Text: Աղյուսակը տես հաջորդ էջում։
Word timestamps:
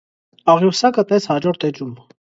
Աղյուսակը 0.53 1.05
տես 1.13 1.27
հաջորդ 1.33 1.71
էջում։ 1.73 1.93